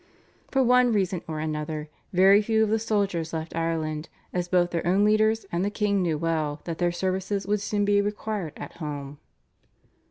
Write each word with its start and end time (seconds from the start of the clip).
For 0.49 0.63
one 0.63 0.91
reason 0.91 1.21
or 1.27 1.39
another 1.39 1.87
very 2.11 2.41
few 2.41 2.63
of 2.63 2.69
the 2.71 2.79
soldiers 2.79 3.33
left 3.33 3.55
Ireland, 3.55 4.09
as 4.33 4.47
both 4.47 4.71
their 4.71 4.87
own 4.87 5.03
leaders 5.05 5.45
and 5.51 5.63
the 5.63 5.69
king 5.69 6.01
knew 6.01 6.17
well 6.17 6.59
that 6.63 6.79
their 6.79 6.91
services 6.91 7.45
would 7.45 7.57
be 7.57 7.59
soon 7.59 7.85
required 7.85 8.53
at 8.57 8.77
home. 8.77 9.19